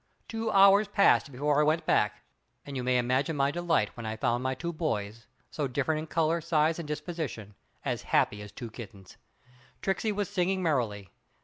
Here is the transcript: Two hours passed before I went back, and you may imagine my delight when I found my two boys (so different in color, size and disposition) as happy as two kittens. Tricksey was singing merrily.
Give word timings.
Two 0.27 0.49
hours 0.49 0.87
passed 0.87 1.31
before 1.31 1.59
I 1.59 1.63
went 1.63 1.85
back, 1.85 2.23
and 2.65 2.75
you 2.75 2.81
may 2.83 2.97
imagine 2.97 3.35
my 3.35 3.51
delight 3.51 3.95
when 3.95 4.03
I 4.03 4.17
found 4.17 4.41
my 4.41 4.55
two 4.55 4.73
boys 4.73 5.27
(so 5.51 5.67
different 5.67 5.99
in 5.99 6.07
color, 6.07 6.41
size 6.41 6.79
and 6.79 6.87
disposition) 6.87 7.53
as 7.85 8.01
happy 8.01 8.41
as 8.41 8.51
two 8.51 8.71
kittens. 8.71 9.17
Tricksey 9.83 10.11
was 10.11 10.27
singing 10.27 10.63
merrily. 10.63 11.09